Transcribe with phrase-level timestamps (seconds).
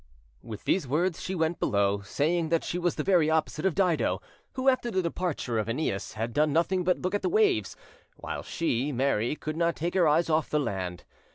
[0.41, 4.19] With these words, she went below, saying that she was the very opposite of Dido,
[4.53, 7.75] who, after the departure of AEneas, had done nothing but look at the waves,
[8.17, 11.03] while she, Mary, could not take her eyes off the land.